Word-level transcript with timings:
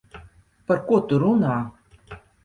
Par 0.71 0.79
ko 0.87 0.97
tu 1.11 1.19
runā? 1.25 1.51